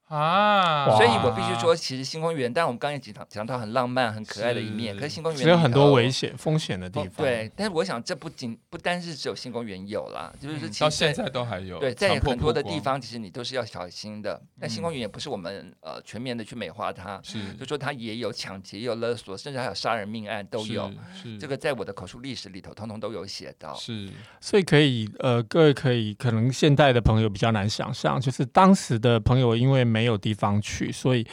[0.09, 7.25] 啊，所以我必须说，其实星光园，但我们刚才讲讲到很浪漫、很可爱的一面，是可是星光园只有很多危险、风险的地方。
[7.25, 11.79] 对，但是我想，这不仅不单是只有星光园有啦，就是其实到现在都还有。
[11.79, 14.39] 对，在很多的地方，其实你都是要小心的。
[14.61, 20.93] 但星光园也不是我们呃全面的去美化它，是就说它也有抢劫、也有勒索，甚至还有杀人命案都有。
[21.15, 23.75] 是这个在我的口述历史里头，通通都有写到。
[23.77, 24.11] 是，
[24.43, 30.91] 所以可以呃，各位可以可能现代的朋友比较难想象，就是当时的朋友因为没没有地方去。
[30.91, 31.25] 所以，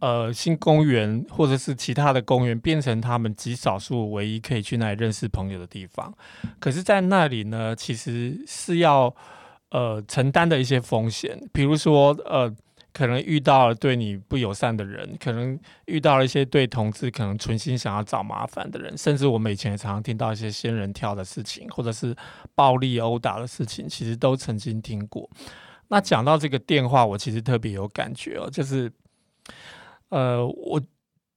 [0.00, 6.12] 呃，新公园或者是其他的公园变成他们极少数唯一可以去那里认识朋友的地方。
[6.58, 9.14] 可是，在那里呢，其实是要
[9.70, 12.52] 呃承担的一些风险，比如说呃，
[12.92, 22.14] 可能遇到了对你不友善的人，可能遇到了一些对同志可能存心想要找麻烦的人，甚至我们以前也常常听到一些仙人跳的事情，或者是
[22.56, 25.28] 暴力殴打的事情，其实都曾经听过。
[25.88, 28.92] 那讲到这个电话，我其实特别有感觉哦，就是，
[30.10, 30.80] 呃，我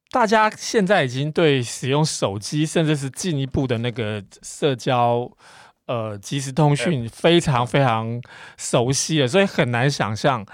[0.09, 5.31] 大家现在已经对使用手机，甚至是进一步的那个社交，
[5.85, 8.21] 呃，即时通讯非常非常
[8.57, 10.45] 熟悉了，所以很难想象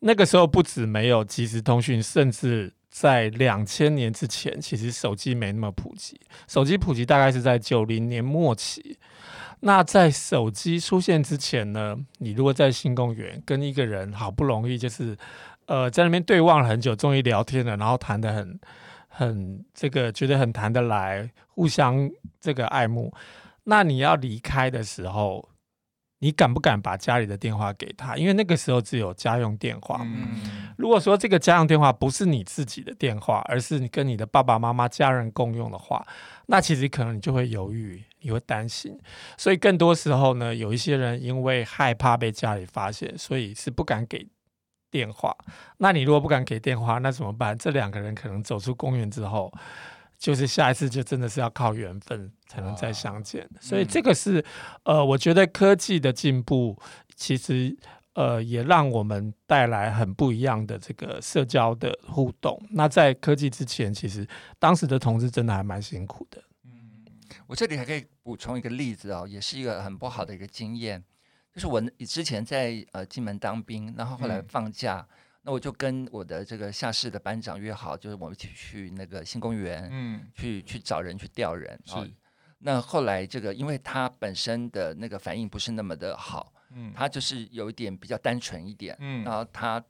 [0.00, 8.98] 那个时候不止没有即时通讯，甚至在两千年之前，其实手机没那么普及，手机普及大概是在九零年末期。
[9.60, 15.14] 那在手机出现之前呢，你如果在新公园跟一个人好不容易就是，
[15.66, 18.58] 呃，在那边对望了很久，终于聊天了，然后谈得很
[19.08, 23.12] 很这个觉得很谈得来，互相这个爱慕，
[23.64, 25.46] 那你要离开的时候，
[26.18, 28.16] 你敢不敢把家里的电话给他？
[28.16, 30.00] 因为那个时候只有家用电话。
[30.02, 36.06] 嗯，如果说这个家用电话不是你自己的电话，而是你跟你的爸爸妈妈、家人共用的话，
[36.46, 38.98] 那其实可能你就会犹豫，你会担心。
[39.36, 44.26] 所以更多时候呢，有一些人因为害怕被家里发现，所以是不敢给
[44.90, 45.36] 电话。
[45.76, 47.56] 那你如果不敢给电话，那怎么办？
[47.58, 49.52] 这两个人可能走出公园之后。
[50.18, 54.44] 就是下一次就真的是要靠缘分才能再相见，哦、所以这个是
[54.84, 56.76] 呃，我觉得科技的进步
[57.14, 57.76] 其实
[58.14, 62.60] 呃也让我们带来很不一样的这个社交的互动。
[62.70, 64.26] 那在科技之前，其实
[64.58, 66.42] 当时的同志真的还蛮辛苦的。
[66.64, 67.04] 嗯，
[67.46, 71.04] 我这里还可以补充一个例子哦，也是一个很不好的一个经验，
[71.52, 75.06] 就是我之前在呃金门当兵，然后后来放假。
[75.10, 81.80] 嗯那我就跟我的这个下士的班长约好，就是我们一起去那个新公园，嗯，去去找人去调人。
[81.84, 81.94] 是。
[82.58, 89.80] 那后来这个，因为他本身的那个反应不是那么的好，嗯，他就是有一点比较单纯一点，嗯，然后他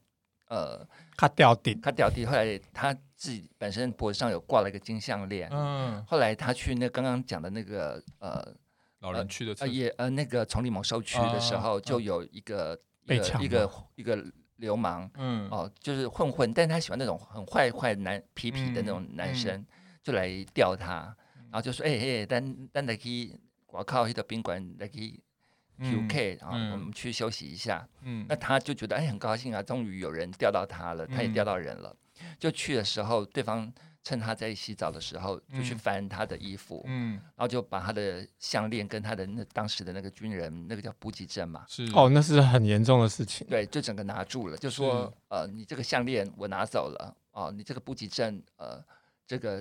[0.49, 2.27] 呃，他掉地，他掉地。
[2.27, 8.55] 后来他自己本身脖子上有挂了一个金项链，嗯，后来他去那刚刚讲的那个呃
[8.99, 13.71] 老人区的呃也呃那个丛林猛兽区的时候，就有一个一个一个。
[13.95, 14.23] 一个
[14.57, 19.65] 流氓，嗯，哦，就是混混，但是他喜欢那种很坏坏男痞痞的那种男生，
[20.03, 21.15] 就来钓他，
[21.51, 25.21] 然后就说，哎、欸、哎，咱咱来去我靠，一个宾馆来去
[25.81, 31.57] QK，然后我们去休息一下，嗯，那他就觉得哎很高兴啊，终于有人钓到他了，他也钓到。
[31.57, 32.06] 人了，嗯、
[32.39, 33.73] 就去的时候，对方。
[34.07, 41.91] 趁他在洗澡的时候，就去翻他的衣服，嗯，然后就把他的项链跟他的那当时的那个军人，那个叫补给证嘛，是。
[41.93, 48.81] 哦，那是很严重的事情，对，就整个拿住了，就说呃，你这个项链我拿走了，哦，你这个补给证，呃，
[49.27, 49.61] 这个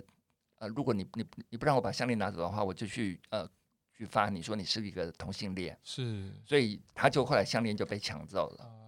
[0.59, 3.49] 呃，如果你你你不让我把项链拿走的话，我就去呃
[3.97, 8.84] 去发你说你是一个同性恋，是，所以他就后来项链就被抢走了。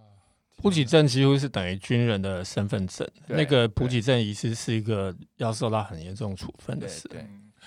[0.60, 7.06] 补给证几乎是等于军人的身份证，那个补给证遗失是一个要受到很严重处分的事。
[7.06, 7.24] 对，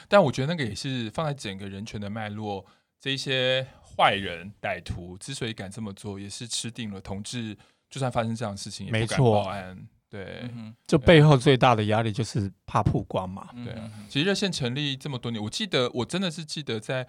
[0.09, 2.65] 但我觉得那个也是放在整个人权的脉络，
[2.99, 7.57] 这一些坏人歹徒之所以敢这么做，也是吃定了同志，
[7.89, 9.73] 就算发生这样的事情，也不敢报案。
[9.73, 13.49] 错对，嗯、就背后最大的压力就是怕曝光嘛。
[13.63, 17.07] 对啊，其实热线成立这么多年，我记得我真的是记得在。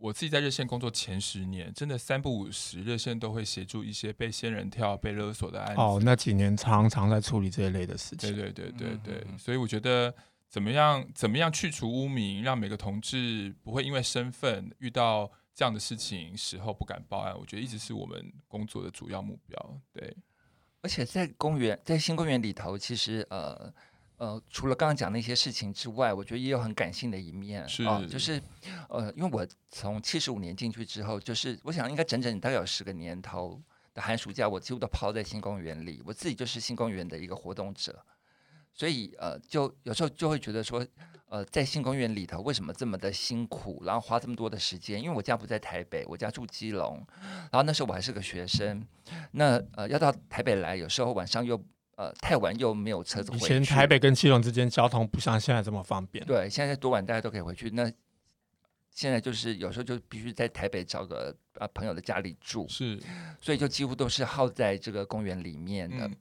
[0.00, 5.80] 我自己在热线工作前十年，真的三不五时，热线都会协助一些被仙人跳、被勒索的案子。
[5.80, 8.34] 哦，那几年常常在处理这一类的事情。
[8.34, 10.12] 对对对对对，嗯嗯，所以我觉得
[10.48, 19.80] 怎么样怎么样去除污名，让每个同志不会因为身份遇到这样的事情时候不敢报案，我觉得一直是我们工作的主要目标。
[19.92, 20.16] 对，
[20.80, 23.72] 而且在公园，在新公园里头，其实呃。
[24.20, 28.38] 呃，除了刚刚讲那些事情之外，我觉得也有很感性的一面，是、哦，就是，
[28.90, 33.58] 呃，因为我从七十五年进去之后，就是我想应该整整大概有十个年头
[33.94, 37.98] 的寒暑假，我几乎都泡在新公园里，我自己就是新公园的一个活动者，
[38.74, 40.86] 所以呃，就有时候就会觉得说，
[41.30, 45.02] 呃，在新公园里头为什么这么的辛苦，然后花这么多的时间？
[45.02, 47.02] 因为我家不在台北，我家住基隆，
[47.50, 48.86] 然后那时候我还是个学生，
[49.30, 51.58] 那呃要到台北来，有时候晚上又。
[52.00, 53.44] 呃，太晚又没有车子回去。
[53.44, 56.24] 以前台北跟基隆之间交通不像现在这么方便。
[56.24, 57.68] 对，现在多晚大家都可以回去。
[57.68, 57.92] 那
[58.90, 62.98] 现在就是有时候就必须在台北找个啊朋友的家里住，是，
[63.38, 66.06] 所以就几乎都是耗在这个公园里面的。
[66.06, 66.16] 嗯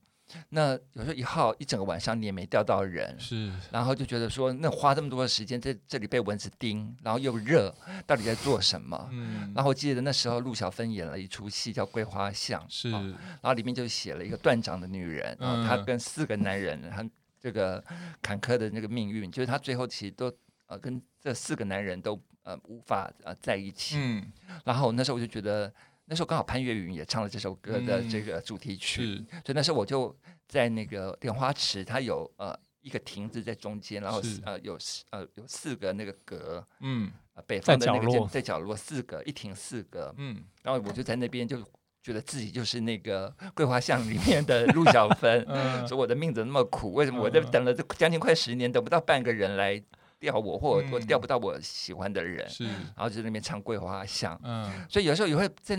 [0.50, 7.74] 那有时候一耗一整个晚上，你也没钓到人，是，然后就觉得说，那花这么多的时间在这里被蚊子叮，然后又热，
[8.06, 9.10] 到底在做什么？
[9.12, 17.84] 嗯，然后我记得那时候陆小芬演了一出戏叫《桂花巷》，是，然后里面就写了一个断掌的女人，然后她跟四个男人，很这个
[18.22, 20.32] 坎坷的那个命运，就是她最后其实都
[20.68, 24.32] 呃跟这四个男人都呃无法呃在一起，嗯，
[24.66, 25.74] 然后那时候我就觉得。
[26.10, 30.14] 那时候刚好潘越云也唱了这首歌的这个主题曲，嗯、所以那时候我就
[30.48, 34.42] 在那个莲花池，它有呃一个亭子在中间，然后是。
[34.44, 34.76] 呃有
[35.12, 37.12] 呃有四个那个格，嗯，
[37.46, 41.64] 北方的那个在角落四个一亭四个，嗯，然后我就在那边就
[42.02, 46.94] 觉得自己就是那个桂花巷里面的陆小芬， 嗯、说我的命怎么那么苦？
[46.94, 49.80] 为什么我在等了这将近快十年，等不到半个人来
[50.20, 55.78] 钓我，或我钓不到我喜欢的人，是，然后就在那边唱桂花香，嗯，所以有时候也会在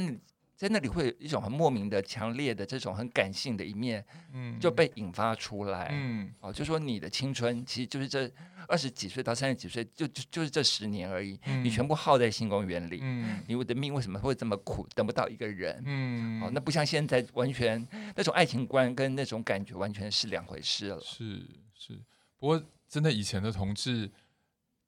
[0.57, 8.31] 在那里会有一种很莫名的、强烈的这种很感性的一面，嗯，就被引发出来，嗯，哦，就说你的青春其实就是这
[8.69, 14.87] 二十几岁到三十几岁，就就就是这十年而已，嗯，你全部耗在新公园里，嗯，你我的命为什么会这么苦？
[14.95, 21.41] 等不到一个人，嗯，哦，那不像现在完全那种爱情观跟那种感觉完全是两回事了，是
[21.75, 21.99] 是，
[22.39, 24.11] 不过真的以前的同志。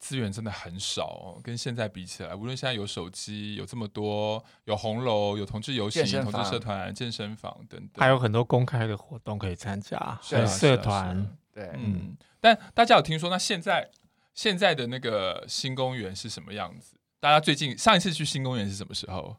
[0.03, 11.25] 资源真的很少哦，跟现在比起来，无论现在有手机，有这么多，有红楼，有同志游行、同志社团、健身房等等，还有很多公开的活动可以参加，是啊，社团。
[11.53, 12.17] 对，嗯。
[12.41, 13.89] 但大家有听说，那现在
[14.35, 16.97] 现在的那个新公园是什么样子？
[17.21, 19.37] 大家最近上一次去新公园是什么时候？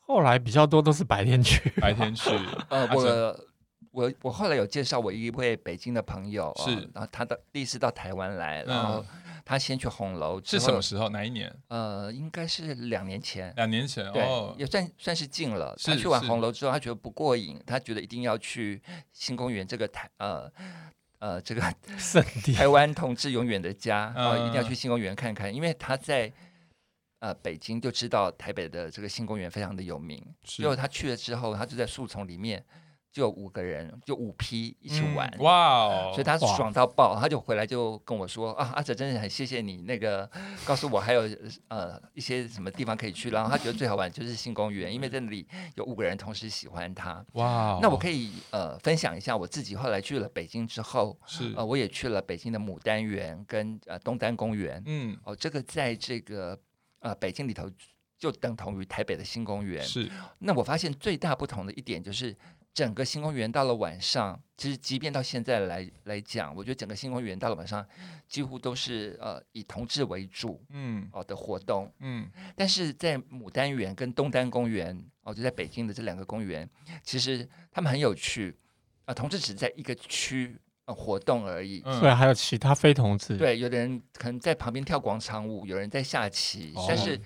[0.00, 2.30] 后来比较多都是白天去，白天去。
[2.70, 3.38] 呃，我。
[3.90, 9.04] 我我后来有介绍我一位北京的朋友，是，然后他的第一次到台湾来，然后
[9.44, 11.08] 他先去红楼，是什么时候？
[11.08, 11.54] 哪一年？
[11.68, 13.52] 呃，应该是两年前。
[13.56, 14.22] 两年前，对，
[14.56, 15.76] 也算算是近了。
[15.82, 18.80] 他去完红楼之后，他觉得不过瘾，他觉得一定要去
[19.12, 20.50] 新公园这个台，呃
[21.18, 21.62] 呃，这个
[22.54, 26.32] 台湾同志永远的家，然后一定要去新公园看看，因为他在
[27.20, 32.64] 呃北京就知道台北的这个新公园非常的有名，结果他去了之后，他就在树丛里面。
[33.12, 36.10] 就五个人，就五批一起玩，嗯、哇哦！
[36.14, 40.28] 所以他爽到爆，他就回来就跟我说啊，阿哲真的很谢谢你那个
[40.64, 41.28] 告诉我还有
[41.68, 47.78] 呃一些什么地方可以去，然后他觉得最好玩就是新公园，因为在那里有五个人同时喜欢他，哇、哦！
[47.82, 56.58] 那我可以呃分享一下我自己后来去了北京之后，是呃我也去了北京的牡丹园跟呃东单公园，嗯，哦这个在这个
[57.00, 57.70] 呃北京里头
[58.18, 60.10] 就等同于台北的新公园，是。
[60.38, 62.34] 那我发现最大不同的一点就是。
[62.74, 67.86] 整个星公园到了晚上，其实即便到现在来来讲，我觉得整个星公园到了晚上，
[68.26, 76.66] 几乎都是呃以同志为主，嗯，哦的活动，嗯，但是在牡丹园跟东单公园，哦就在北京的这两个公园，
[77.02, 78.56] 其实他们很有趣，
[79.00, 87.20] 啊、呃，同志只在一个区呃活动而已，对、嗯，还有其他非同志，对，有的人可能在旁边跳广场舞，有人在下棋，哦、但是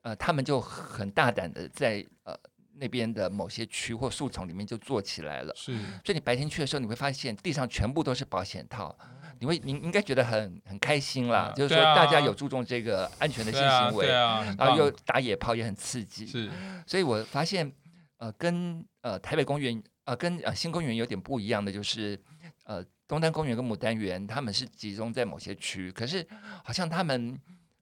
[0.00, 2.34] 呃他们就很大胆的在呃。
[2.80, 5.76] 那边的某些区或树丛里面就做起来了，是。
[6.02, 8.96] 所以你白天去的时候，你会发现地上全部都是保险套，
[9.38, 16.50] 你会你应该觉得很很开心啦，啊、就是说大家有注重这个安全的性行为，然后又打野炮也很刺激，是。
[16.86, 17.70] 所以我发现，
[18.16, 22.18] 呃，跟呃台北公园呃跟呃新公园有点不一样的就是，
[22.64, 26.26] 呃东单公园跟牡丹园他们是集中在某些区，可是
[26.64, 27.38] 好像他们。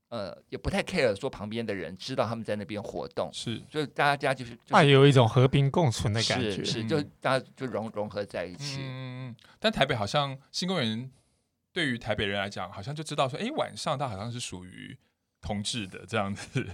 [0.08, 8.78] 呃，也不太 care 说旁边的人知道他们在那边活动，是，所以大家就是，那、就是、有一种和平共存的感觉，是，是就大家就融融合在一起。
[8.80, 11.10] 嗯，但台北好像新公园
[11.72, 14.96] 对于台北人来讲，好像就知道说，哎，晚上它好像是属于
[15.40, 16.66] 同志的这样子，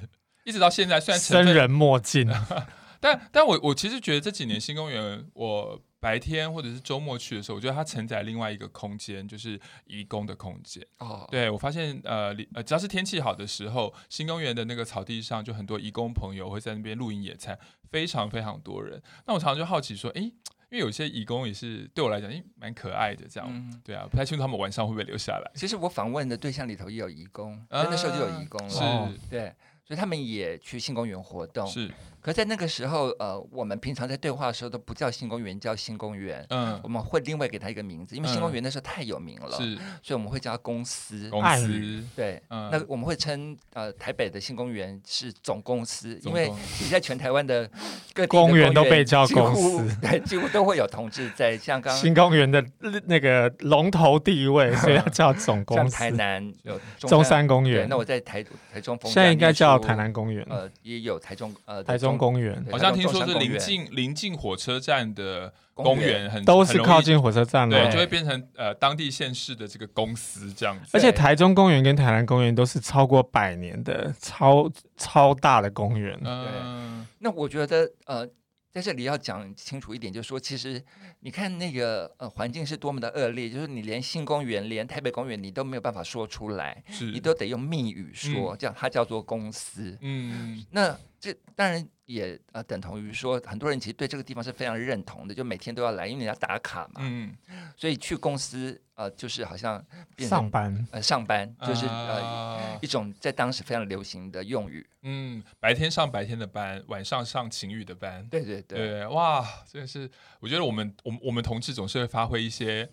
[0.45, 2.29] 一直到现在，虽然生人莫近，
[3.01, 5.83] 但但我我其实觉得这几年新公园我。
[6.05, 10.87] 白天或者是周末去的时候，我觉得它承载另外一个空间，就是移工的空间。
[10.99, 17.59] 哦，对，我发现呃呃，只要是天气好的时候，新公园的那个草地上就很多移工朋友会在那边露营野餐，
[17.91, 19.03] 非常非常多人。
[19.27, 23.49] 那我常常就好奇说，哎，因为有些义工也是对我来讲，哎，蛮可爱的这样。
[23.51, 25.51] 嗯、对啊，不太清楚他们晚上会不会留下来。
[25.55, 29.11] 其实我访问的对象里头也有义工，啊、那时候就有义工了。
[29.11, 29.55] 是，对，
[29.87, 31.67] 所以他们也去新公园活动。
[31.67, 31.91] 是。
[32.25, 36.43] 可在那个时候，呃，我们平常在对话的时候都不叫新公园，叫新公园。
[36.49, 41.29] 嗯，我们会另外给他一个名字，因为新公园那时候太有名了，是，所以我们会叫他公司。
[41.29, 46.51] 公司，对，那我们会称呃台北的新公园是总公司，因为
[46.81, 47.71] 你在全台湾的
[48.15, 51.59] 各地公园都被叫公司，对，几乎都会有同志在。
[51.59, 52.65] 像刚新公园的
[53.05, 55.95] 那个龙头地位，所以要叫总 公司。
[55.95, 60.43] 台南有中山公园，那我在台台中，现在应该叫台南公园。
[60.49, 62.14] 呃，也有台中呃台中。
[62.17, 62.65] 公园。
[62.71, 70.91] 好像听说是临近临近火车站的公园，很都是靠近火车站的，对，就会变成呃当地县市的这个公司这样子。
[70.93, 76.19] 而且台中公园跟台南公园都是超过百年的超超大的公园。
[76.25, 78.29] 嗯，那我觉得呃。
[78.75, 80.83] 在这里要讲清楚一点，就是说，其实
[81.21, 87.05] 你看那个呃环境是多么的恶劣，就是你连新公园、连台北公园，你都没有办法说出来，是。
[87.13, 89.97] 你都得用密语说，这样、它叫做公司。
[90.01, 90.99] 嗯，那
[91.33, 91.89] 这当然。
[92.07, 97.01] 也呃等同于说，很多人其实对这个地方是非常认同的，就每天都要来，因为你要打卡嘛。
[97.01, 97.35] 嗯，
[97.79, 99.83] 所以去公司呃，就是好像
[100.19, 104.87] 上班呃上班，就是呃一种在当时非常流行的用语。
[105.01, 108.23] 嗯，白天上白天的班，晚上上情侣的班。
[108.29, 110.11] 对对对，对，哇，真的是，
[110.41, 112.87] 我觉得我们我们我们同志总是会发挥一些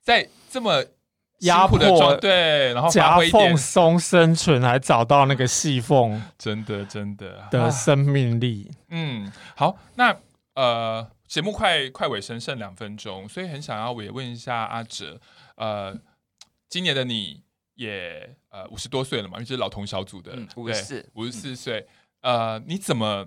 [0.00, 0.82] 在这么。
[1.40, 8.70] 压迫的对，然后夹缝中生存，还找到那个细缝， 真的真的的生命力。
[8.88, 10.16] 嗯，好，那
[10.54, 15.20] 呃，节目快快尾声，剩两分钟，所以很想要我也问一下阿哲，
[15.56, 15.94] 呃，
[16.68, 17.42] 今年的你
[17.74, 21.86] 也呃五十多岁了嘛，因为是老同小组的，五十四，五十四岁，
[22.22, 23.26] 呃，你怎么，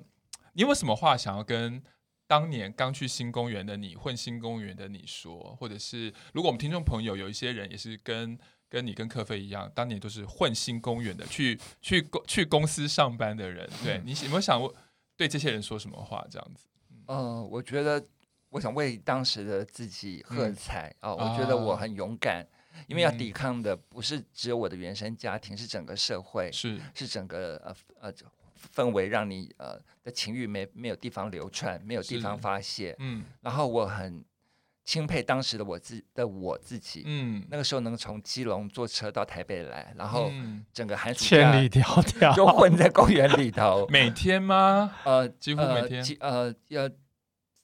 [0.53, 1.83] 你有没有什么话想要跟？
[2.29, 8.37] 当年刚去新公园的你，混新公园的你说，或者是如果我们听众朋友有一些人也是跟
[8.69, 14.61] 跟你跟克菲一样，当年都是混新公园的，去去公去公司上班的人，对你有没有想
[15.17, 16.23] 对这些人说什么话？
[16.29, 16.67] 这样子？
[17.07, 18.05] 嗯、呃，我觉得
[18.49, 21.11] 我想为当时的自己喝彩啊！
[21.11, 28.13] 我觉得我很勇敢，啊、因为要抵抗的不是只有我的原生家庭，是整个社会，是是整个呃呃。
[28.75, 32.95] 氛围让你呃的情欲没没有地方流窜，没有地方发泄。
[32.99, 34.23] 嗯，然后我很
[34.83, 37.03] 钦佩当时的我自的我自己。
[37.05, 40.31] 嗯，那个时候能从基隆坐车到台北来，然后
[40.73, 43.85] 整个寒暑假千里迢迢就混在公园里头。
[43.91, 44.95] 每天吗？
[45.03, 46.17] 呃，几乎每天。
[46.19, 46.89] 呃，要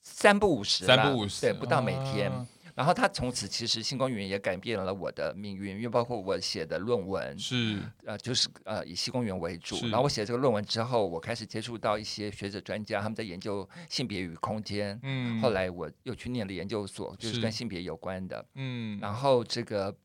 [0.01, 2.31] 三不五十，三不五十，对，不到每天。
[2.75, 9.75] 然后他从此其实新公园也改变了我的命运，因为包括我写的论文是呃就是呃以新公园为主。
[9.87, 14.99] 然后我写这个论文之后，我开始接触到一些学者专家，他们在研究性别与空间。
[15.03, 18.45] 嗯，后来我又去念了研究所，就是跟性别有关的。
[18.55, 19.95] 嗯，然后这个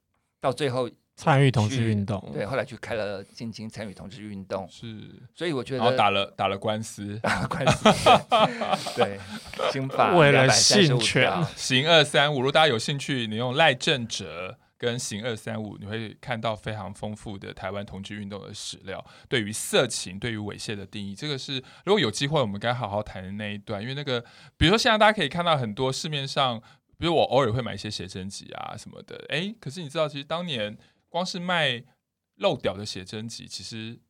[0.40, 0.88] 到最后。
[1.20, 7.84] 参与同志运动，对，后来去开了进京参与同志运动，是，所以我觉得，然后打了打了官司， 打了官司，
[8.96, 9.20] 对，
[9.70, 23.82] 刑法为了性权， 刑二三五，如果大家有兴趣，你用赖正哲跟刑二三五，你会看到非常丰富的台湾同志运动的史料，对于色情、对于猥亵的定义，这个是如果有机会，我们该好好谈的那一段。
[23.82, 24.24] 因为那个，
[24.56, 26.58] 比如说现在大家可以看到很多市面上，
[26.96, 30.74] 比如我偶尔会买一些写真集啊什么的，哎，可是你知道，其实当年
[31.10, 31.84] 光是卖
[32.36, 34.00] 漏屌的写真集，其实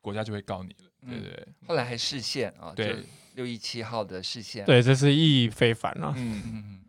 [0.00, 1.46] 国家就会告你了，对不对？
[1.46, 6.12] 嗯、后来还释宪啊，对，六一七号的释宪，对，这是意义非凡啊。
[6.16, 6.79] 嗯嗯嗯。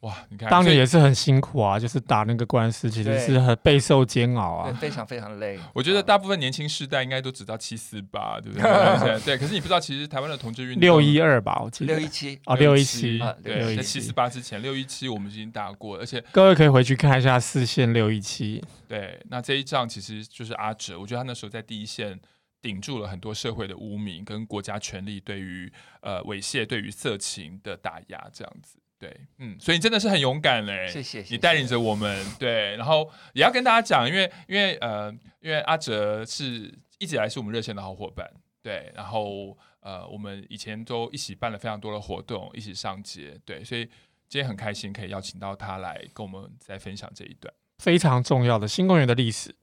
[0.00, 5.58] 哇，你看，当年也是很辛苦啊，就是打那个官司，其实是很备受煎熬啊，非常非常累。
[5.74, 9.20] 我觉得大部分年轻世代应该都知道七四八，对不对？
[9.26, 18.64] 对，可是你不知道，其实台湾的同志运动六一二吧，我记得六一七哦，六一七，对，在七四八之前，六一七我们已经打过，而且各位可以回去看一下四线六一七。
[18.86, 22.16] 对，那这一仗其实就是阿哲，我觉得他那时候在第一线
[22.62, 25.72] 顶住了很多社会的污名跟国家权力对于
[26.02, 28.78] 呃猥亵、对于色情的打压，这样子。
[28.98, 31.24] 对，嗯，所以你真的是很勇敢嘞，谢谢。
[31.30, 38.28] 你带领着我们，对，然后也要跟大家讲，因为因为呃，因为阿哲是一直以来是我们热线的好伙伴，
[38.60, 43.84] 对，然后呃，我们以前都一起办了非常多的活动，一起上街，对，所以
[44.28, 49.54] 今天很开心可以邀请到他来跟我们再分享这一段非常重要的新公园的历史。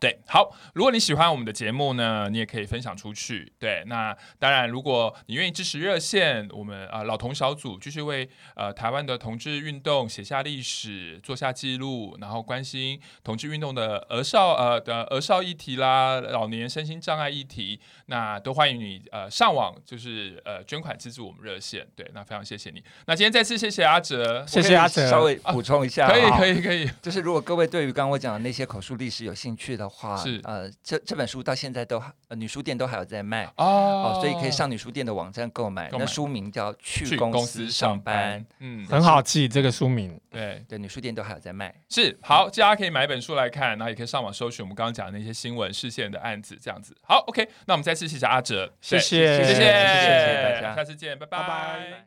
[0.00, 3.50] 对，好，如果你喜欢我们的节目呢，你也可以分享出去。
[3.58, 21.86] 对，那当然，如果你愿意支持热线，我们啊、呃、老同小组继续为呃台湾的同志运动写下历史，做下记录，然后关心同志运动的儿少呃的儿少议题啦，老年身心障碍议题，那都欢迎你呃上网就是呃捐款资助我们热线。
[21.94, 22.82] 对，那非常谢谢你。
[23.06, 29.83] 那今天再次谢谢阿哲，谢谢阿哲，稍微补充一下，啊、可以可以可以，就是如果各位对于刚刚我讲的那些口述历史有兴趣的。
[29.88, 33.64] 话是呃，这这本书到现在都呃女书店都还有在卖哦，
[34.16, 35.88] 哦，所以可以上女书店的网站购买。
[35.90, 40.20] 购买那书名叫《去公司上班》，上班嗯，很好记这个书名。
[40.30, 41.74] 对对，女书店都还有在卖。
[41.88, 46.96] 是好，大家可以买一本书来看，然后也可以上网搜寻我们刚刚讲的那些新闻事件的案子，这样子。
[47.02, 51.38] 好，OK，那我们再次谢谢阿哲，谢谢谢谢谢谢，谢谢大家，下次见，拜拜。
[51.38, 52.02] 拜拜。